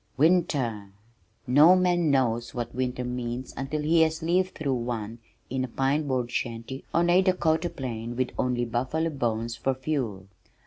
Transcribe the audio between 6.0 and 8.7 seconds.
board shanty on a Dakota plain with only